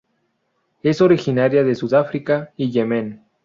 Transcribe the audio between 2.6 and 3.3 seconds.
Yemen.